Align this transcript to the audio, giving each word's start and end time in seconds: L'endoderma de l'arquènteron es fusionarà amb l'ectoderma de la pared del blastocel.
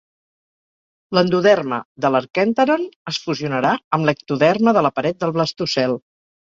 L'endoderma 1.17 1.79
de 2.07 2.11
l'arquènteron 2.15 2.89
es 3.13 3.21
fusionarà 3.29 3.77
amb 4.01 4.11
l'ectoderma 4.13 4.79
de 4.81 4.89
la 4.89 4.97
pared 5.01 5.25
del 5.25 5.41
blastocel. 5.41 6.01